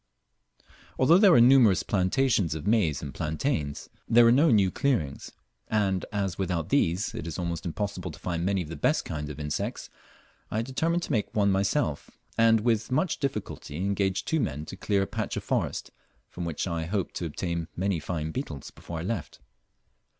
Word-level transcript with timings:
Although 0.97 1.19
there 1.19 1.31
were 1.31 1.39
numerous 1.39 1.83
plantations 1.83 2.55
of 2.55 2.65
maize 2.65 3.03
and 3.03 3.13
plantains, 3.13 3.87
there 4.09 4.25
were 4.25 4.31
no 4.31 4.49
new 4.49 4.71
clearings; 4.71 5.31
and 5.67 6.05
as 6.11 6.39
without 6.39 6.69
these 6.69 7.13
it 7.13 7.27
is 7.27 7.37
almost 7.37 7.67
impossible 7.67 8.09
to 8.09 8.17
find 8.17 8.43
many 8.43 8.63
of 8.63 8.69
the 8.69 8.75
best 8.75 9.05
kinds 9.05 9.29
of 9.29 9.39
insects, 9.39 9.91
I 10.49 10.63
determined 10.63 11.03
to 11.03 11.11
make 11.11 11.35
one 11.35 11.51
myself, 11.51 12.09
and 12.35 12.61
with 12.61 12.91
much 12.91 13.19
difficulty 13.19 13.77
engaged 13.77 14.27
two 14.27 14.39
men 14.39 14.65
to 14.65 14.75
clear 14.75 15.03
a 15.03 15.05
patch 15.05 15.37
of 15.37 15.43
forest, 15.43 15.91
from 16.31 16.45
which 16.45 16.65
I 16.65 16.85
hoped 16.85 17.13
to 17.17 17.25
obtain 17.25 17.67
many 17.75 17.99
fine 17.99 18.31
beetles 18.31 18.71
before 18.71 18.97
I 18.97 19.03
left. 19.03 19.37